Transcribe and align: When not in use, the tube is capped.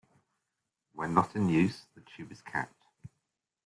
When 0.93 1.13
not 1.13 1.35
in 1.35 1.47
use, 1.47 1.85
the 1.93 2.01
tube 2.01 2.31
is 2.31 2.41
capped. 2.41 2.87